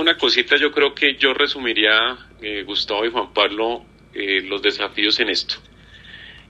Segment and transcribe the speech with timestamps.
[0.00, 3.84] una cosita, yo creo que yo resumiría, eh, Gustavo y Juan Pablo,
[4.14, 5.56] eh, los desafíos en esto.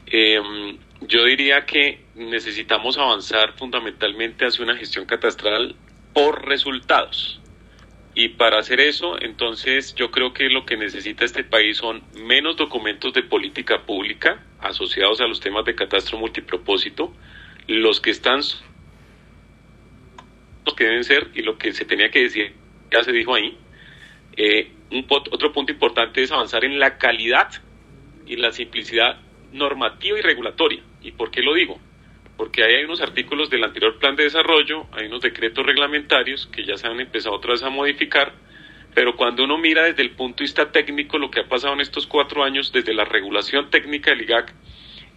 [0.06, 5.74] Em, yo diría que necesitamos avanzar fundamentalmente hacia una gestión catastral
[6.12, 7.40] por resultados.
[8.14, 12.56] Y para hacer eso, entonces yo creo que lo que necesita este país son menos
[12.56, 17.12] documentos de política pública asociados a los temas de catastro multipropósito,
[17.66, 18.40] los que están
[20.64, 23.56] los que deben ser y lo que se tenía que decir ya se dijo ahí.
[24.36, 27.50] Eh, un otro punto importante es avanzar en la calidad
[28.26, 29.18] y la simplicidad
[29.52, 30.82] normativa y regulatoria.
[31.02, 31.78] ¿Y por qué lo digo?
[32.36, 36.64] Porque ahí hay unos artículos del anterior plan de desarrollo, hay unos decretos reglamentarios que
[36.64, 38.34] ya se han empezado otra vez a modificar,
[38.94, 41.80] pero cuando uno mira desde el punto de vista técnico lo que ha pasado en
[41.80, 44.54] estos cuatro años, desde la regulación técnica del IGAC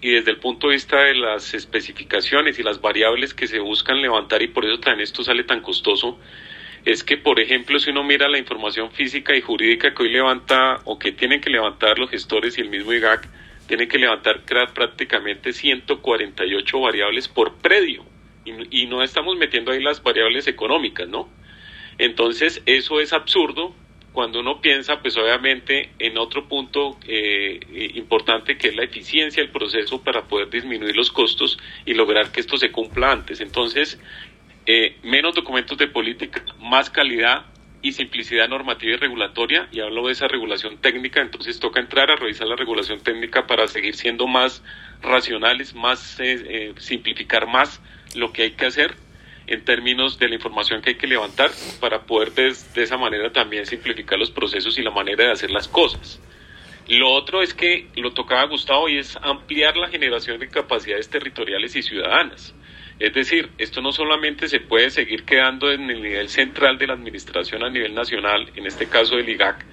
[0.02, 4.02] y desde el punto de vista de las especificaciones y las variables que se buscan
[4.02, 6.20] levantar y por eso también esto sale tan costoso,
[6.86, 10.80] es que, por ejemplo, si uno mira la información física y jurídica que hoy levanta
[10.86, 13.28] o que tienen que levantar los gestores y el mismo IGAC,
[13.68, 18.04] tienen que levantar prácticamente 148 variables por predio
[18.46, 21.30] y, no estamos metiendo ahí las variables económicas, ¿no?
[21.98, 23.76] Entonces, eso es absurdo
[24.14, 27.60] cuando uno piensa, pues obviamente, en otro punto eh,
[27.96, 32.40] importante que es la eficiencia del proceso para poder disminuir los costos y lograr que
[32.40, 33.40] esto se cumpla antes.
[33.40, 34.00] Entonces,
[34.72, 37.44] eh, menos documentos de política, más calidad
[37.82, 42.16] y simplicidad normativa y regulatoria, y hablo de esa regulación técnica, entonces toca entrar a
[42.18, 44.62] revisar la regulación técnica para seguir siendo más
[45.02, 47.82] racionales, más eh, eh, simplificar más
[48.14, 48.94] lo que hay que hacer
[49.48, 53.32] en términos de la información que hay que levantar para poder de, de esa manera
[53.32, 56.22] también simplificar los procesos y la manera de hacer las cosas.
[56.88, 61.76] Lo otro es que lo tocaba Gustavo y es ampliar la generación de capacidades territoriales
[61.76, 62.54] y ciudadanas.
[63.00, 66.94] Es decir, esto no solamente se puede seguir quedando en el nivel central de la
[66.94, 69.66] administración a nivel nacional, en este caso del IGAC,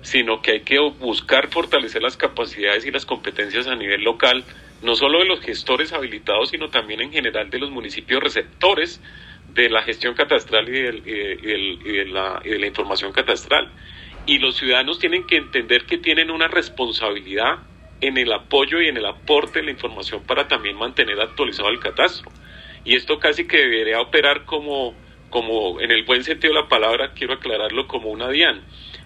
[0.00, 4.44] sino que hay que buscar fortalecer las capacidades y las competencias a nivel local,
[4.80, 9.02] no solo de los gestores habilitados, sino también en general de los municipios receptores
[9.52, 13.68] de la gestión catastral y, de, la, y de la información catastral.
[14.24, 17.58] Y los ciudadanos tienen que entender que tienen una responsabilidad
[18.00, 21.78] en el apoyo y en el aporte de la información para también mantener actualizado el
[21.78, 22.32] catastro
[22.84, 24.94] y esto casi que debería operar como,
[25.28, 28.62] como en el buen sentido de la palabra, quiero aclararlo como una DIAN,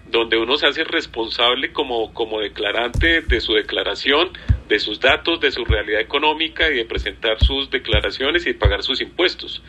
[0.07, 4.31] donde uno se hace responsable como, como declarante de su declaración,
[4.67, 8.83] de sus datos, de su realidad económica y de presentar sus declaraciones y de pagar
[8.83, 9.61] sus impuestos.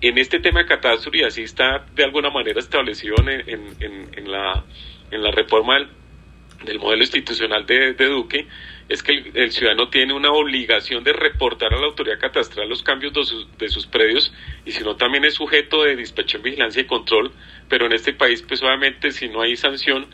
[0.00, 4.30] En este tema de catastro, y así está de alguna manera establecido en, en, en,
[4.30, 4.64] la,
[5.10, 5.88] en la reforma del,
[6.64, 8.46] del modelo institucional de, Duque,
[8.88, 13.12] es que el, ciudadano tiene una obligación de reportar a la autoridad catastral los cambios
[13.14, 14.32] de sus, de sus predios
[14.66, 17.32] y si no también es sujeto de inspección, vigilancia y control,
[17.68, 20.06] pero en este país pues obviamente si no hay sanción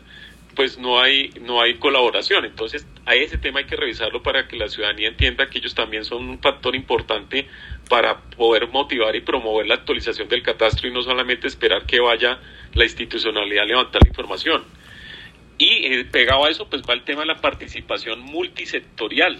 [0.55, 4.55] pues no hay no hay colaboración, entonces a ese tema hay que revisarlo para que
[4.55, 7.47] la ciudadanía entienda que ellos también son un factor importante
[7.89, 12.39] para poder motivar y promover la actualización del catastro y no solamente esperar que vaya
[12.73, 14.63] la institucionalidad a levantar la información.
[15.57, 19.39] Y eh, pegado a eso, pues va el tema de la participación multisectorial.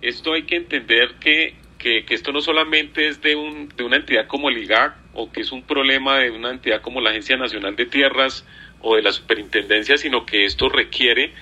[0.00, 4.26] Esto hay que entender que, que, esto no solamente es de, un, de una entidad
[4.26, 7.76] como el IGAC o que es un problema de una entidad como la Agencia Nacional
[7.76, 8.46] de Tierras
[8.80, 11.32] o de la Superintendencia, sino que esto requiere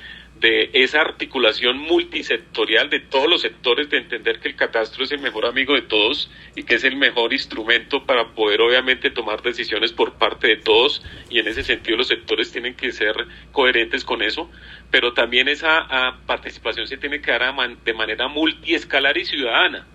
[0.41, 5.21] de esa articulación multisectorial de todos los sectores, de entender que el catastro es el
[5.21, 9.93] mejor amigo de todos y que es el mejor instrumento para poder obviamente tomar decisiones
[9.93, 13.15] por parte de todos y en ese sentido los sectores tienen que ser
[13.53, 14.51] coherentes con eso,
[14.91, 19.87] pero también esa ah, participación se tiene que dar de manera multiescalar y ciudadana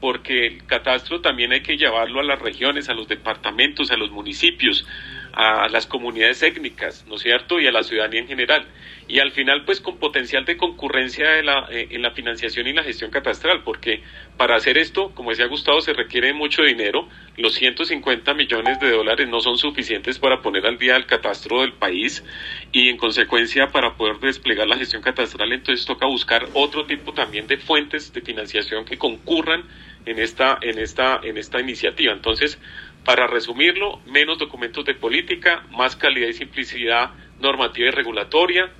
[0.00, 4.10] porque el catastro también hay que llevarlo a las regiones, a los departamentos, a los
[4.10, 4.86] municipios,
[5.32, 7.60] a las comunidades étnicas, ¿no es cierto?
[7.60, 8.66] Y a la ciudadanía en general.
[9.08, 12.72] Y al final, pues con potencial de concurrencia en la, eh, en la financiación y
[12.72, 14.02] la gestión catastral, porque
[14.36, 17.08] para hacer esto, como decía Gustavo, se requiere mucho dinero.
[17.36, 21.72] Los 150 millones de dólares no son suficientes para poner al día el catastro del
[21.72, 22.24] país
[22.70, 27.48] y en consecuencia para poder desplegar la gestión catastral, entonces toca buscar otro tipo también
[27.48, 29.64] de fuentes de financiación que concurran
[30.06, 32.12] en esta, en esta, en esta iniciativa.
[32.12, 32.58] Entonces,
[33.04, 38.70] para resumirlo, menos documentos de política, más calidad y simplicidad normativa y regulatoria,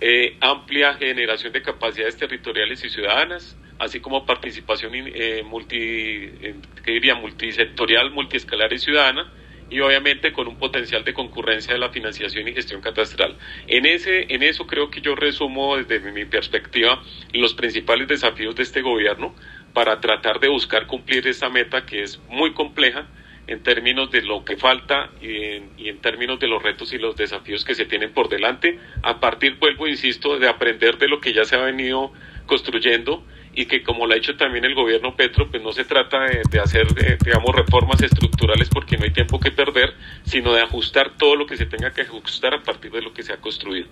[0.00, 6.54] eh, amplia generación de capacidades territoriales y ciudadanas, así como participación eh, multi, eh,
[6.86, 7.14] diría?
[7.14, 9.30] multisectorial, multiescalar y ciudadana,
[9.68, 13.36] y obviamente con un potencial de concurrencia de la financiación y gestión catastral.
[13.66, 17.02] En, ese, en eso creo que yo resumo desde mi perspectiva
[17.32, 19.34] los principales desafíos de este gobierno
[19.72, 23.08] para tratar de buscar cumplir esta meta que es muy compleja,
[23.46, 26.98] en términos de lo que falta y en, y en, términos de los retos y
[26.98, 31.20] los desafíos que se tienen por delante, a partir, vuelvo, insisto, de aprender de lo
[31.20, 32.12] que ya se ha venido
[32.46, 33.24] construyendo
[33.56, 36.18] y que como lo ha hecho también el gobierno Petro, pues no se trata
[36.50, 39.94] de, hacer, eh, digamos, reformas estructurales porque no hay tiempo que perder,
[40.24, 43.22] sino de ajustar todo lo que se tenga que ajustar a partir de lo que
[43.22, 43.88] se ha construido.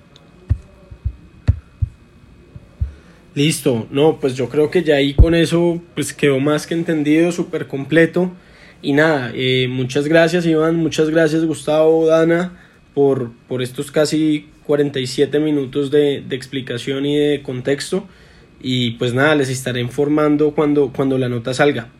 [3.35, 7.33] Listo, no, pues yo creo que ya ahí con eso pues quedó más que entendido,
[7.33, 8.33] súper completo.
[8.83, 12.61] Y nada, eh, muchas gracias Iván, muchas gracias Gustavo, Dana,
[12.95, 18.07] por, por estos casi 47 minutos de, de explicación y de contexto.
[18.61, 21.91] Y pues nada, les estaré informando cuando, cuando la nota salga.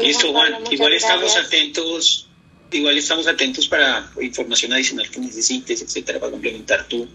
[0.00, 0.54] Listo, Juan.
[0.70, 2.28] igual estamos atentos,
[2.72, 7.08] igual estamos atentos para información adicional que necesites, etcétera, para complementar tu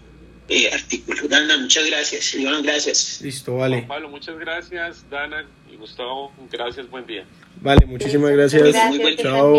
[0.48, 1.28] eh, artículo.
[1.28, 2.34] Dana, muchas gracias.
[2.34, 3.20] Iván, gracias.
[3.22, 3.84] Listo, vale.
[3.86, 5.08] Pablo, muchas gracias.
[5.10, 6.88] Dana y Gustavo, gracias.
[6.90, 7.24] Buen día.
[7.60, 8.88] Vale, muchísimas gracias.
[8.88, 9.56] Muy buen chao.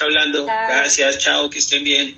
[0.00, 0.44] Hablando.
[0.44, 2.16] Gracias, chao, que estén bien.